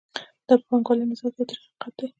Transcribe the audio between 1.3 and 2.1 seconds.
کې یو تریخ واقعیت دی